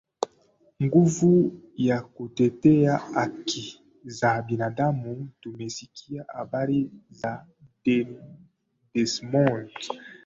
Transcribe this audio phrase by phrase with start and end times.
[0.83, 7.45] nguvu ya kutetea haki za binadamu Tumesikia habari za
[8.93, 9.71] Desmond